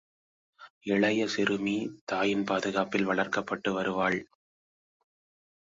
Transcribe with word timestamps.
இளைய 0.85 1.27
சிறுமி, 1.27 1.75
தாயின் 2.05 2.43
பாதுகாப்பில் 2.43 3.03
வளர்க்கப்பட்டு 3.03 3.71
வருவாள். 3.73 4.19